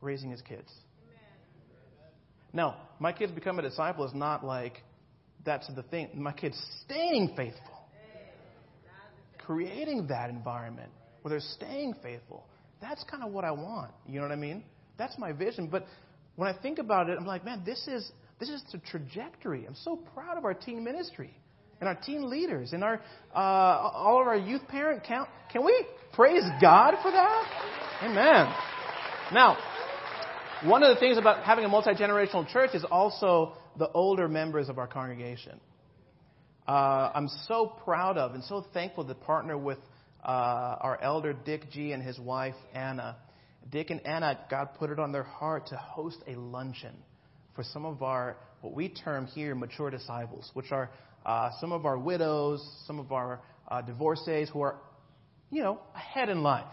[0.00, 0.70] raising his kids.
[2.52, 4.80] Now, my kids become a disciple is not like
[5.44, 6.10] that's the thing.
[6.14, 7.73] My kids staying faithful,
[9.46, 10.90] creating that environment
[11.22, 12.44] where they're staying faithful.
[12.80, 13.92] That's kind of what I want.
[14.06, 14.64] You know what I mean?
[14.98, 15.68] That's my vision.
[15.70, 15.86] But
[16.36, 19.64] when I think about it, I'm like, man, this is this is the trajectory.
[19.66, 21.30] I'm so proud of our teen ministry
[21.80, 23.00] and our teen leaders and our
[23.34, 25.28] uh, all of our youth parent count.
[25.52, 27.44] Can we praise God for that?
[28.02, 28.52] Amen.
[29.32, 29.56] Now,
[30.64, 34.68] one of the things about having a multi generational church is also the older members
[34.68, 35.60] of our congregation.
[36.66, 39.78] Uh, I'm so proud of and so thankful to partner with
[40.24, 40.28] uh,
[40.80, 43.16] our elder Dick G and his wife Anna.
[43.70, 46.94] Dick and Anna, God put it on their heart to host a luncheon
[47.54, 50.90] for some of our, what we term here, mature disciples, which are
[51.26, 54.76] uh, some of our widows, some of our uh, divorcees who are,
[55.50, 56.64] you know, ahead in life.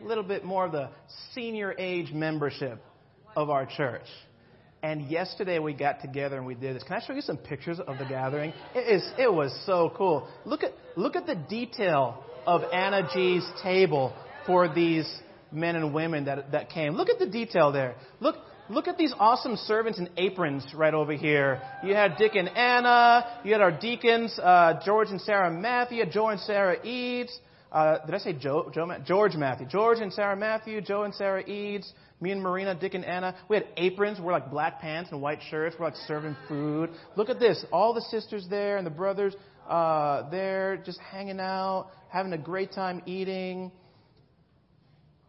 [0.00, 0.88] A little bit more of the
[1.34, 2.82] senior age membership
[3.36, 4.06] of our church.
[4.82, 6.82] And yesterday we got together and we did this.
[6.82, 8.54] Can I show you some pictures of the gathering?
[8.74, 10.26] It is, it was so cool.
[10.46, 14.14] Look at, look at the detail of Anna G's table
[14.46, 15.06] for these
[15.52, 16.94] men and women that, that came.
[16.94, 17.94] Look at the detail there.
[18.20, 18.36] Look,
[18.70, 21.60] look at these awesome servants in aprons right over here.
[21.84, 23.40] You had Dick and Anna.
[23.44, 27.38] You had our deacons, uh, George and Sarah Matthew, Joe and Sarah Eads.
[27.70, 29.66] Uh, did I say Joe, Joe, George Matthew?
[29.66, 33.56] George and Sarah Matthew, Joe and Sarah Eads, me and Marina, Dick and Anna, we
[33.56, 34.20] had aprons.
[34.20, 35.76] We're like black pants and white shirts.
[35.78, 36.90] We're like serving food.
[37.16, 37.64] Look at this.
[37.72, 39.34] All the sisters there and the brothers
[39.68, 43.72] uh, there just hanging out, having a great time eating.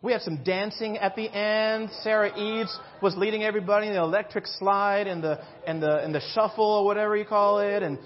[0.02, 1.90] We had some dancing at the end.
[2.02, 6.22] Sarah Eads was leading everybody in the electric slide and the and the and the
[6.34, 7.84] shuffle or whatever you call it.
[7.84, 8.00] And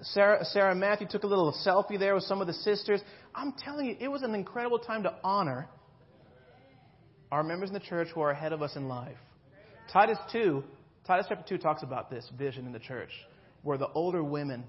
[0.00, 3.00] Sarah, Sarah Matthew took a little selfie there with some of the sisters.
[3.34, 5.68] I'm telling you, it was an incredible time to honor
[7.34, 9.16] our members in the church who are ahead of us in life.
[9.92, 10.62] Titus 2,
[11.04, 13.10] Titus chapter 2 talks about this vision in the church,
[13.64, 14.62] where the older women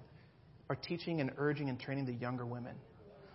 [0.67, 2.73] are teaching and urging and training the younger women,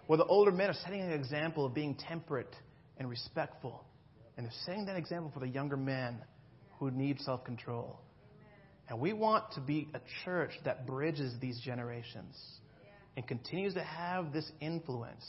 [0.08, 2.52] where the older men are setting an example of being temperate
[2.98, 3.84] and respectful,
[4.36, 6.18] and they're setting that example for the younger men
[6.80, 8.00] who need self control.
[8.88, 12.36] And we want to be a church that bridges these generations
[13.16, 15.24] and continues to have this influence.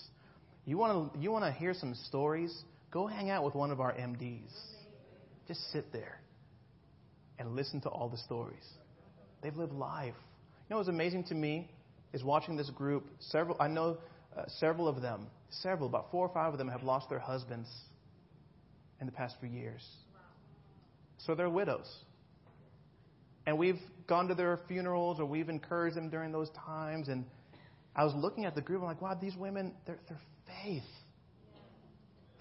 [0.65, 3.80] You want to, you want to hear some stories Go hang out with one of
[3.80, 4.51] our MDs.
[5.47, 6.19] Just sit there
[7.39, 8.67] and listen to all the stories.
[9.41, 10.13] They've lived life.
[10.69, 11.71] You know what's amazing to me
[12.13, 13.06] is watching this group.
[13.19, 13.97] Several, I know
[14.38, 17.69] uh, several of them, several, about four or five of them have lost their husbands
[18.99, 19.82] in the past few years.
[21.17, 21.89] So they're widows.
[23.45, 27.08] And we've gone to their funerals or we've encouraged them during those times.
[27.08, 27.25] And
[27.95, 30.19] I was looking at the group, I'm like, wow, these women, their, their
[30.63, 30.84] faith,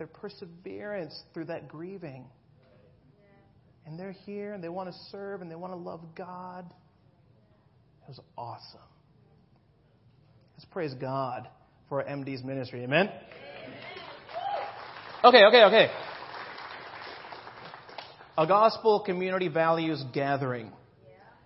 [0.00, 2.24] their perseverance through that grieving.
[3.84, 6.64] And they're here and they want to serve and they want to love God.
[8.02, 8.80] It was awesome.
[10.54, 11.48] Let's praise God
[11.90, 12.82] for our MD's ministry.
[12.82, 13.10] Amen?
[15.22, 15.90] Okay, okay, okay.
[18.38, 20.72] A gospel community values gathering.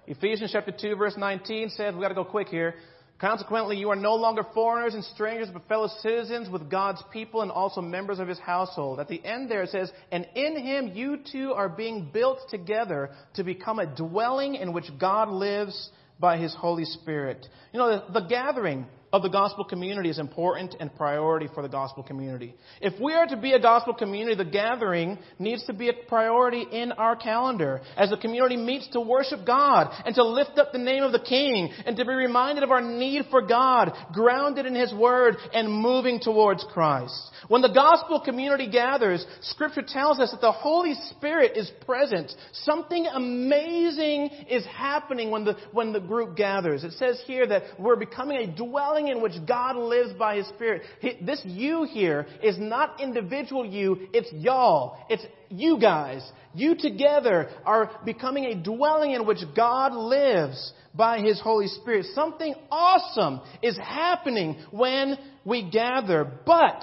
[0.06, 2.76] Ephesians chapter 2 verse 19 says, we've got to go quick here.
[3.20, 7.50] Consequently, you are no longer foreigners and strangers, but fellow citizens with God's people and
[7.50, 8.98] also members of his household.
[8.98, 13.10] At the end there it says, and in him you too are being built together
[13.34, 17.46] to become a dwelling in which God lives by his Holy Spirit.
[17.72, 21.68] You know, the, the gathering of the gospel community is important and priority for the
[21.68, 22.52] gospel community.
[22.80, 26.66] If we are to be a gospel community, the gathering needs to be a priority
[26.72, 30.78] in our calendar as the community meets to worship God and to lift up the
[30.78, 34.74] name of the King and to be reminded of our need for God, grounded in
[34.74, 37.14] His Word and moving towards Christ.
[37.46, 42.32] When the gospel community gathers, Scripture tells us that the Holy Spirit is present.
[42.52, 46.82] Something amazing is happening when the, when the group gathers.
[46.82, 50.82] It says here that we're becoming a dwelling in which God lives by His Spirit.
[51.22, 54.98] This you here is not individual you, it's y'all.
[55.08, 56.28] It's you guys.
[56.54, 62.06] You together are becoming a dwelling in which God lives by His Holy Spirit.
[62.14, 66.82] Something awesome is happening when we gather, but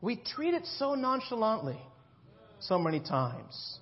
[0.00, 1.80] we treat it so nonchalantly
[2.60, 3.78] so many times.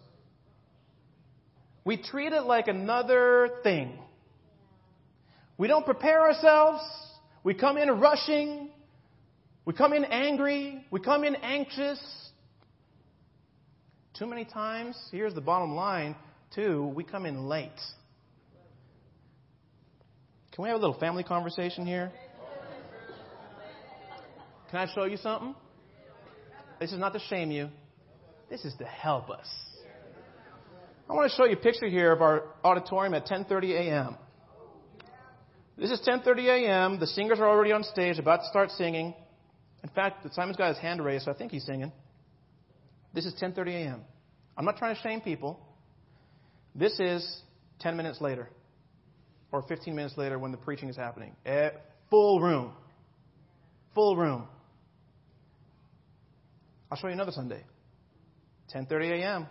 [1.85, 3.98] We treat it like another thing.
[5.59, 6.83] We don't prepare ourselves.
[7.44, 8.71] We come in rushing.
[9.64, 10.87] We come in angry.
[10.90, 12.01] We come in anxious.
[14.18, 16.16] Too many times, here's the bottom line,
[16.53, 17.71] too, we come in late.
[20.53, 22.11] Can we have a little family conversation here?
[24.71, 25.55] Can I show you something?
[26.81, 27.68] This is not to shame you.
[28.51, 29.47] This is to help us.
[31.09, 34.16] I want to show you a picture here of our auditorium at 10:30 a.m.
[35.78, 36.98] This is 10:30 a.m.
[36.98, 39.14] The singers are already on stage, about to start singing.
[39.84, 41.92] In fact, Simon's got his hand raised, so I think he's singing.
[43.14, 44.00] This is 10:30 a.m.
[44.56, 45.60] I'm not trying to shame people.
[46.74, 47.42] This is
[47.78, 48.48] 10 minutes later,
[49.52, 51.36] or 15 minutes later when the preaching is happening.
[51.46, 52.72] At full room,
[53.94, 54.48] full room.
[56.90, 57.62] I'll show you another Sunday.
[58.74, 59.46] 10:30 a.m.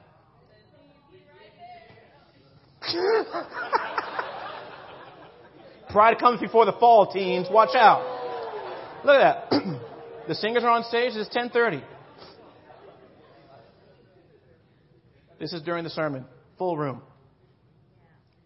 [5.89, 7.47] Pride comes before the fall, teens.
[7.49, 8.01] Watch out.
[9.05, 9.77] Look at that.
[10.27, 11.13] the singers are on stage.
[11.15, 11.83] It's 10:30.
[15.39, 16.25] This is during the sermon.
[16.57, 17.01] Full room.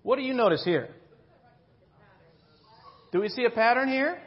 [0.03, 0.89] What do you notice here?
[3.11, 4.19] Do we see a pattern here?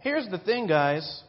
[0.00, 1.22] Here's the thing, guys.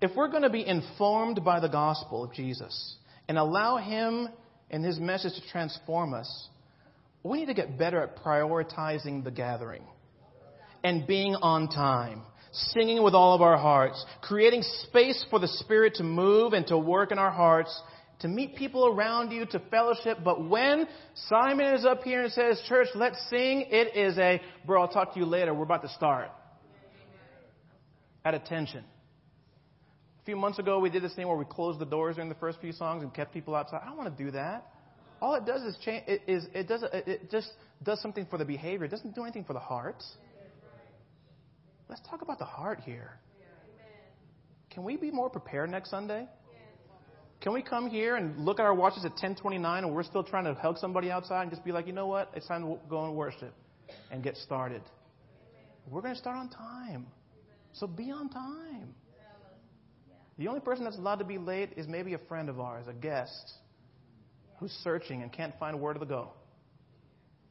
[0.00, 2.96] If we're going to be informed by the gospel of Jesus
[3.28, 4.28] and allow Him
[4.70, 6.48] and His message to transform us,
[7.22, 9.82] we need to get better at prioritizing the gathering
[10.84, 15.94] and being on time, singing with all of our hearts, creating space for the Spirit
[15.96, 17.82] to move and to work in our hearts,
[18.20, 20.18] to meet people around you, to fellowship.
[20.24, 20.86] But when
[21.26, 25.14] Simon is up here and says, Church, let's sing, it is a, bro, I'll talk
[25.14, 25.52] to you later.
[25.52, 26.30] We're about to start.
[28.24, 28.84] At attention.
[30.20, 32.34] A few months ago, we did this thing where we closed the doors during the
[32.36, 33.80] first few songs and kept people outside.
[33.82, 34.66] I don't want to do that
[35.20, 36.04] all it does is change.
[36.06, 37.50] It, is, it does it just
[37.82, 38.86] does something for the behavior.
[38.86, 40.02] It doesn't do anything for the heart.
[41.88, 43.18] Let's talk about the heart here.
[44.70, 46.28] Can we be more prepared next Sunday?
[47.40, 50.44] Can we come here and look at our watches at 10:29 and we're still trying
[50.44, 52.30] to hug somebody outside and just be like, you know what?
[52.34, 53.54] It's time to go and worship
[54.10, 54.82] and get started.
[55.88, 57.06] We're going to start on time,
[57.72, 58.94] so be on time.
[60.36, 62.92] The only person that's allowed to be late is maybe a friend of ours, a
[62.92, 63.54] guest
[64.58, 66.30] who's searching and can't find where to go,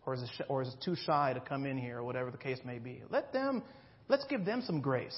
[0.05, 2.59] or is, sh- or is too shy to come in here, or whatever the case
[2.65, 3.01] may be.
[3.09, 3.63] Let them,
[4.07, 5.17] let's give them some grace.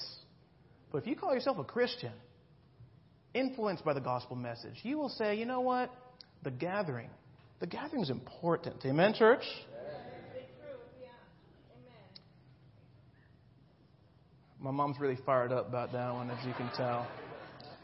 [0.92, 2.12] But if you call yourself a Christian,
[3.34, 5.92] influenced by the gospel message, you will say, you know what?
[6.42, 7.10] The gathering,
[7.60, 8.84] the gathering is important.
[8.84, 9.44] Amen, church?
[14.62, 17.06] My mom's really fired up about that one, as you can tell.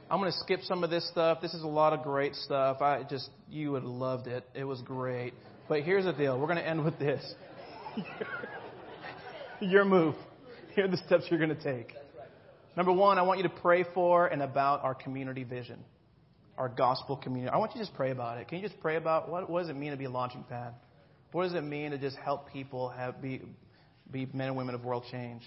[0.08, 1.40] I'm going to skip some of this stuff.
[1.40, 2.80] This is a lot of great stuff.
[2.80, 4.44] I just, you would have loved it.
[4.54, 5.34] It was great.
[5.68, 6.38] But here's the deal.
[6.38, 7.34] We're going to end with this.
[9.60, 10.14] Your move.
[10.76, 11.92] Here are the steps you're going to take.
[12.76, 15.82] Number one, I want you to pray for and about our community vision,
[16.56, 17.52] our gospel community.
[17.52, 18.46] I want you to just pray about it.
[18.46, 20.74] Can you just pray about what, what does it mean to be a launching pad?
[21.32, 23.42] What does it mean to just help people have, be,
[24.08, 25.42] be men and women of world change?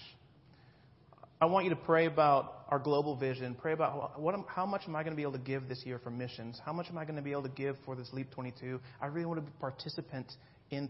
[1.40, 3.54] I want you to pray about our global vision.
[3.54, 5.98] Pray about what, how much am I going to be able to give this year
[5.98, 6.60] for missions?
[6.64, 8.80] How much am I going to be able to give for this Leap 22?
[9.00, 10.32] I really want to be a participant
[10.70, 10.88] in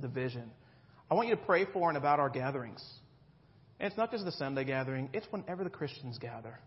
[0.00, 0.50] the vision.
[1.10, 2.84] I want you to pray for and about our gatherings.
[3.80, 6.58] And it's not just the Sunday gathering, it's whenever the Christians gather.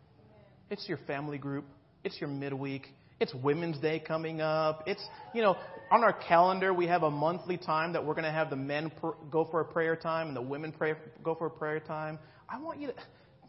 [0.69, 1.65] It's your family group,
[2.03, 2.87] it's your midweek,
[3.19, 4.83] it's Women's Day coming up.
[4.87, 5.03] It's,
[5.35, 5.55] you know,
[5.91, 8.91] on our calendar, we have a monthly time that we're going to have the men
[8.99, 12.17] pr- go for a prayer time and the women pray, go for a prayer time.
[12.49, 12.93] I want you to,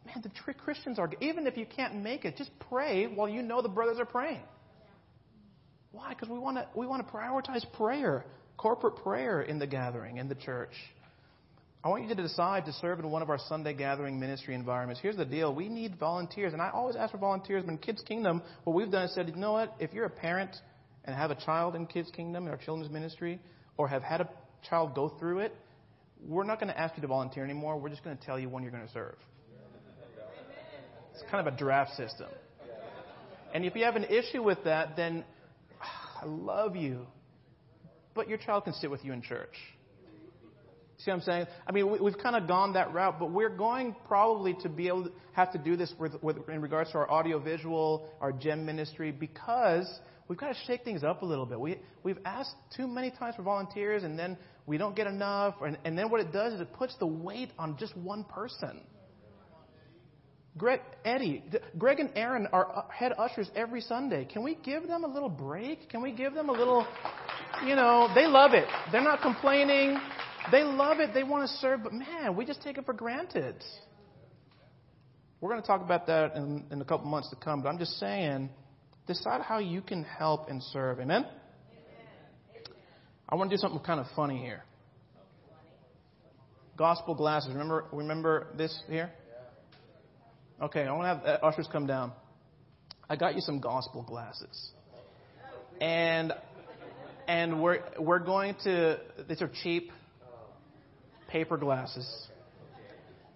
[0.07, 3.63] man, the Christians are, even if you can't make it, just pray while you know
[3.63, 4.43] the brothers are praying.
[5.93, 6.11] Why?
[6.11, 8.25] Because we want to, we want to prioritize prayer,
[8.57, 10.73] corporate prayer in the gathering, in the church.
[11.85, 15.01] I want you to decide to serve in one of our Sunday gathering ministry environments.
[15.01, 15.53] Here's the deal.
[15.53, 16.53] We need volunteers.
[16.53, 17.65] And I always ask for volunteers.
[17.65, 19.75] But in Kids Kingdom, what we've done is said, you know what?
[19.81, 20.55] If you're a parent
[21.05, 23.41] and have a child in Kids Kingdom, in our children's ministry,
[23.77, 24.29] or have had a
[24.71, 25.57] child go through it,
[26.25, 27.77] we're not going to ask you to volunteer anymore.
[27.77, 29.17] We're just going to tell you when you're going to serve.
[31.23, 32.29] It's kind of a draft system.
[33.55, 35.25] And if you have an issue with that, then
[35.81, 37.07] ah, I love you.
[38.15, 39.55] But your child can sit with you in church.
[40.99, 41.47] See what I'm saying?
[41.67, 44.89] I mean, we, have kind of gone that route, but we're going probably to be
[44.89, 48.65] able to have to do this with, with, in regards to our audiovisual, our gem
[48.65, 49.89] ministry, because
[50.29, 51.59] we've got to shake things up a little bit.
[51.59, 55.57] We, we've asked too many times for volunteers, and then we don't get enough.
[55.61, 58.81] And, and then what it does is it puts the weight on just one person.
[60.57, 61.43] Greg, Eddie,
[61.79, 64.27] Greg and Aaron are uh, head ushers every Sunday.
[64.27, 65.89] Can we give them a little break?
[65.89, 66.87] Can we give them a little,
[67.67, 68.67] you know, they love it.
[68.91, 69.97] They're not complaining.
[70.51, 71.15] They love it.
[71.15, 73.57] They want to serve, but man, we just take it for granted.
[75.41, 77.79] We're going to talk about that in, in a couple months to come, but I'm
[77.79, 78.51] just saying,
[79.07, 81.01] decide how you can help and serve.
[81.01, 81.27] Amen?
[83.27, 84.65] I want to do something kind of funny here.
[86.77, 87.51] Gospel glasses.
[87.53, 89.11] Remember, remember this here?
[90.63, 92.13] Okay, I want to have uh, ushers come down.
[93.11, 94.71] I got you some gospel glasses,
[95.81, 96.33] and
[97.27, 99.01] and we're we're going to.
[99.29, 99.91] These are cheap
[101.27, 102.09] paper glasses,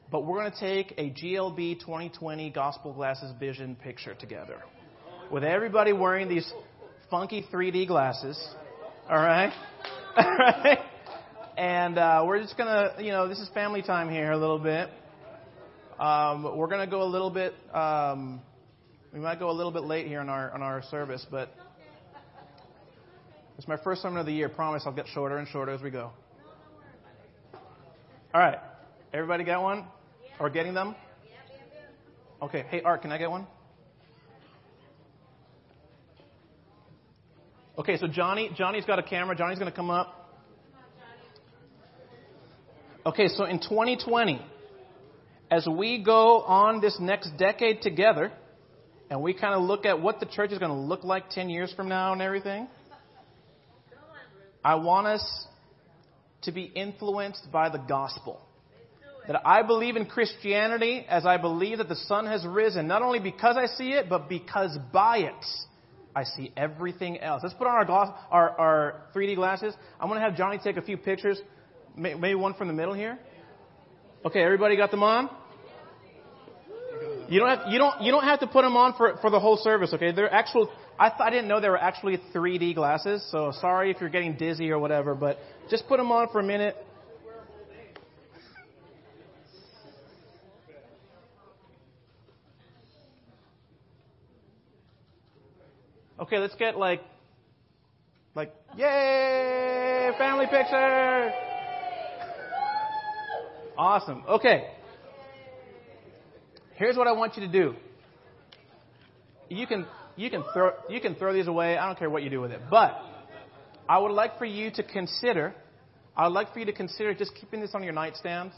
[0.08, 4.62] but we're going to take a GLB 2020 gospel glasses vision picture together,
[5.28, 6.48] with everybody wearing these
[7.10, 8.38] funky 3D glasses.
[9.10, 9.52] All right.
[10.16, 10.78] All right?
[11.56, 14.60] And uh, we're just going to, you know, this is family time here a little
[14.60, 14.90] bit.
[15.98, 18.42] Um, we're going to go a little bit, um,
[19.14, 21.48] we might go a little bit late here on our, on our service, but
[23.56, 24.50] it's my first sermon of the year.
[24.50, 26.10] Promise I'll get shorter and shorter as we go.
[28.34, 28.58] All right.
[29.14, 29.86] Everybody got one?
[30.38, 30.94] Or getting them?
[32.42, 32.66] Okay.
[32.68, 33.46] Hey, Art, can I get one?
[37.78, 39.34] Okay, so Johnny, Johnny's got a camera.
[39.34, 40.12] Johnny's going to come up.
[43.06, 44.42] Okay, so in 2020,
[45.50, 48.32] as we go on this next decade together,
[49.10, 51.48] and we kind of look at what the church is going to look like 10
[51.48, 52.66] years from now and everything,
[54.64, 55.46] I want us
[56.42, 58.40] to be influenced by the gospel.
[59.28, 63.18] That I believe in Christianity as I believe that the sun has risen, not only
[63.18, 65.44] because I see it, but because by it
[66.14, 67.42] I see everything else.
[67.42, 69.74] Let's put on our, gloss, our, our 3D glasses.
[70.00, 71.40] I'm going to have Johnny take a few pictures,
[71.96, 73.18] maybe one from the middle here.
[74.26, 75.30] Okay, everybody got them on?
[77.28, 79.38] You don't have, you don't, you don't have to put them on for, for the
[79.38, 80.10] whole service, okay?
[80.10, 80.68] They're actual,
[80.98, 84.36] I, th- I didn't know they were actually 3D glasses, so sorry if you're getting
[84.36, 85.38] dizzy or whatever, but
[85.70, 86.76] just put them on for a minute.
[96.18, 97.00] Okay, let's get like,
[98.34, 101.55] like, yay, family picture.
[103.78, 104.22] Awesome.
[104.28, 104.68] Okay.
[106.76, 107.74] Here's what I want you to do.
[109.48, 111.76] You can, you can throw, you can throw these away.
[111.76, 112.60] I don't care what you do with it.
[112.70, 113.00] But
[113.88, 115.54] I would like for you to consider,
[116.16, 118.52] I would like for you to consider just keeping this on your nightstand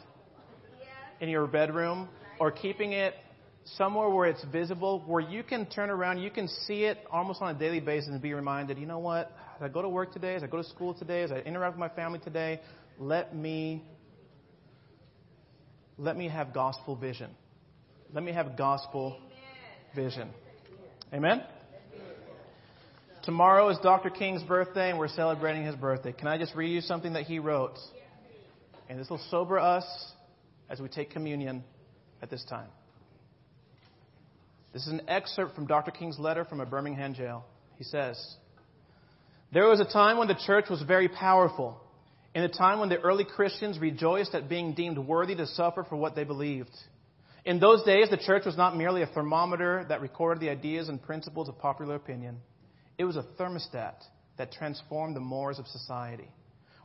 [1.20, 2.08] in your bedroom
[2.40, 3.14] or keeping it
[3.76, 7.54] somewhere where it's visible, where you can turn around, you can see it almost on
[7.54, 9.32] a daily basis and be reminded, you know what?
[9.56, 11.74] As I go to work today, as I go to school today, as I interact
[11.74, 12.60] with my family today,
[12.98, 13.82] let me
[15.98, 17.30] let me have gospel vision.
[18.12, 19.18] Let me have gospel
[19.94, 20.30] vision.
[21.12, 21.42] Amen?
[23.24, 24.08] Tomorrow is Dr.
[24.08, 26.12] King's birthday, and we're celebrating his birthday.
[26.12, 27.76] Can I just read you something that he wrote?
[28.88, 29.84] And this will sober us
[30.70, 31.64] as we take communion
[32.22, 32.68] at this time.
[34.72, 35.90] This is an excerpt from Dr.
[35.90, 37.44] King's letter from a Birmingham jail.
[37.76, 38.18] He says,
[39.52, 41.80] There was a time when the church was very powerful,
[42.38, 45.96] in a time when the early Christians rejoiced at being deemed worthy to suffer for
[45.96, 46.70] what they believed.
[47.44, 51.02] In those days, the church was not merely a thermometer that recorded the ideas and
[51.02, 52.36] principles of popular opinion.
[52.96, 53.96] It was a thermostat
[54.36, 56.28] that transformed the mores of society.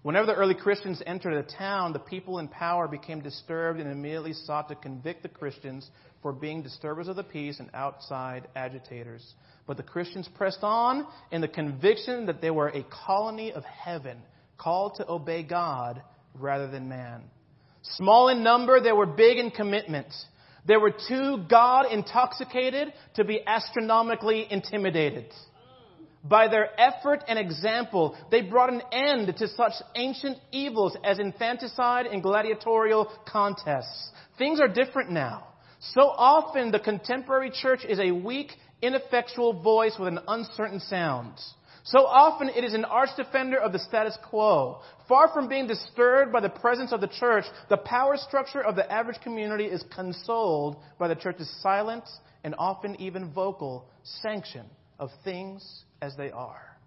[0.02, 4.34] Whenever the early Christians entered a town, the people in power became disturbed and immediately
[4.34, 5.88] sought to convict the Christians
[6.24, 9.36] for being disturbers of the peace and outside agitators.
[9.68, 14.18] But the Christians pressed on in the conviction that they were a colony of heaven,
[14.64, 16.02] called to obey God
[16.34, 17.24] rather than man.
[17.82, 20.08] Small in number, they were big in commitment.
[20.66, 25.26] They were too God intoxicated to be astronomically intimidated.
[26.24, 32.06] By their effort and example, they brought an end to such ancient evils as infanticide
[32.06, 34.12] and gladiatorial contests.
[34.38, 35.48] Things are different now.
[35.82, 41.34] So often, the contemporary church is a weak, ineffectual voice with an uncertain sound.
[41.86, 44.80] So often, it is an arch defender of the status quo.
[45.10, 48.90] Far from being disturbed by the presence of the church, the power structure of the
[48.90, 52.06] average community is consoled by the church's silent
[52.46, 53.86] and often even vocal
[54.22, 54.66] sanction
[54.98, 56.78] of things as they are.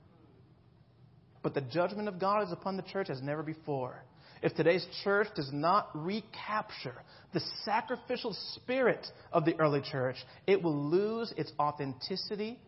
[1.42, 4.03] But the judgment of God is upon the church as never before.
[4.42, 6.94] If today's church does not recapture
[7.32, 10.16] the sacrificial spirit of the early church,
[10.47, 12.59] it will lose its authenticity,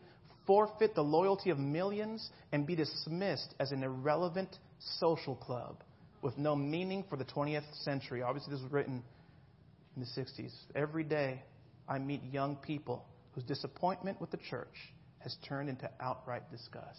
[0.48, 4.48] forfeit the loyalty of millions, and be dismissed as an irrelevant
[4.98, 5.84] social club
[6.22, 8.22] with no meaning for the 20th century.
[8.22, 9.04] Obviously, this was written
[9.94, 10.52] in the 60s.
[10.74, 11.42] Every day,
[11.88, 14.74] I meet young people whose disappointment with the church
[15.18, 16.98] has turned into outright disgust.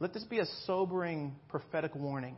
[0.00, 2.36] Let this be a sobering prophetic warning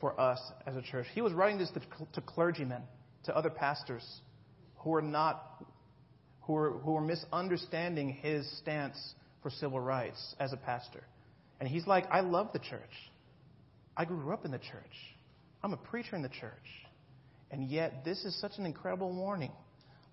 [0.00, 1.06] for us as a church.
[1.14, 1.70] He was writing this
[2.14, 2.82] to, clergymen,
[3.24, 4.04] to other pastors
[4.78, 5.64] who were not,
[6.48, 8.96] who were, who misunderstanding his stance
[9.42, 11.04] for civil rights as a pastor.
[11.60, 12.80] And he's like, I love the church.
[13.96, 15.14] I grew up in the church.
[15.62, 16.52] I'm a preacher in the church.
[17.50, 19.52] And yet, this is such an incredible warning.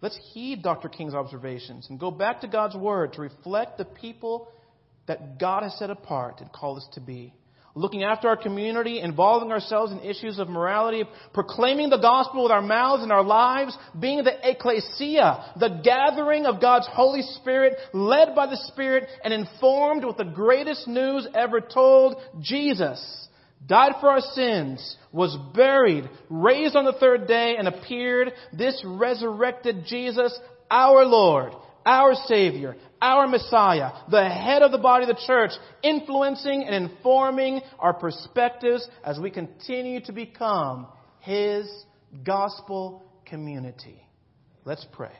[0.02, 0.90] Let's heed Dr.
[0.90, 4.52] King's observations and go back to God's Word to reflect the people
[5.08, 7.34] that God has set apart and called us to be.
[7.78, 11.04] Looking after our community, involving ourselves in issues of morality,
[11.34, 16.62] proclaiming the gospel with our mouths and our lives, being the ecclesia, the gathering of
[16.62, 22.16] God's Holy Spirit, led by the Spirit and informed with the greatest news ever told,
[22.40, 23.28] Jesus
[23.68, 29.86] died for our sins, was buried, raised on the third day, and appeared, this resurrected
[29.86, 30.38] Jesus,
[30.70, 31.54] our Lord,
[31.86, 35.52] our Savior, our Messiah, the head of the body of the church,
[35.84, 40.88] influencing and informing our perspectives as we continue to become
[41.20, 41.70] His
[42.24, 44.02] gospel community.
[44.64, 45.14] Let's pray.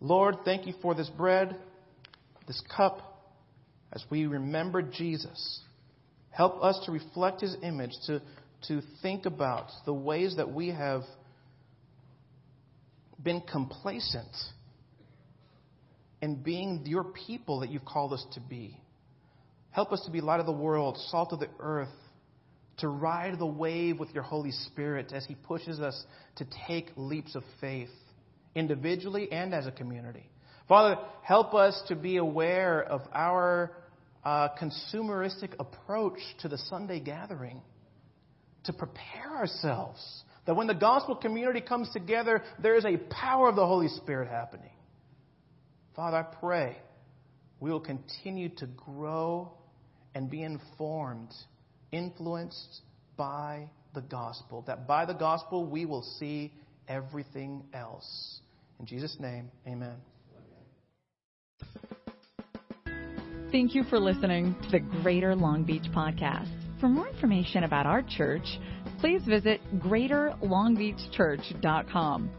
[0.00, 1.56] Lord, thank you for this bread,
[2.46, 3.02] this cup,
[3.92, 5.60] as we remember Jesus
[6.38, 8.22] Help us to reflect His image, to,
[8.68, 11.02] to think about the ways that we have
[13.20, 14.30] been complacent
[16.20, 18.80] in being your people that you've called us to be.
[19.70, 21.88] Help us to be light of the world, salt of the earth,
[22.78, 26.04] to ride the wave with your Holy Spirit as He pushes us
[26.36, 27.90] to take leaps of faith,
[28.54, 30.28] individually and as a community.
[30.68, 33.72] Father, help us to be aware of our
[34.24, 37.62] uh, consumeristic approach to the Sunday gathering
[38.64, 43.56] to prepare ourselves that when the gospel community comes together, there is a power of
[43.56, 44.70] the Holy Spirit happening.
[45.98, 46.76] Father, I pray
[47.58, 49.50] we will continue to grow
[50.14, 51.34] and be informed,
[51.90, 52.82] influenced
[53.16, 56.52] by the gospel, that by the gospel we will see
[56.86, 58.38] everything else.
[58.78, 59.96] In Jesus' name, amen.
[63.50, 66.54] Thank you for listening to the Greater Long Beach Podcast.
[66.78, 68.46] For more information about our church,
[69.00, 72.30] please visit greaterlongbeachchurch.com.